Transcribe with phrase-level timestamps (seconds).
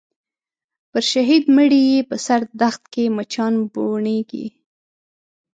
[0.91, 4.47] پر شهید مړي یې په سره دښت کي مچان بوڼیږي